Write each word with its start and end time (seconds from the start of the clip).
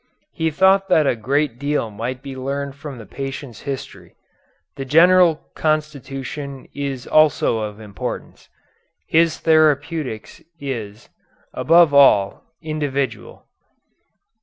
He 0.33 0.49
thought 0.49 0.89
that 0.89 1.05
a 1.05 1.15
great 1.15 1.59
deal 1.59 1.91
might 1.91 2.23
be 2.23 2.35
learned 2.35 2.73
from 2.73 2.97
the 2.97 3.05
patient's 3.05 3.59
history. 3.69 4.15
The 4.75 4.83
general 4.83 5.51
constitution 5.53 6.67
is 6.73 7.05
also 7.05 7.59
of 7.59 7.79
importance. 7.79 8.49
His 9.05 9.37
therapeutics 9.37 10.41
is, 10.59 11.09
above 11.53 11.93
all, 11.93 12.43
individual. 12.63 13.45